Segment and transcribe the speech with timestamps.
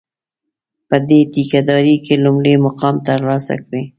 [0.87, 3.83] په دې ټېکه داري کې لومړی مقام ترلاسه کړي.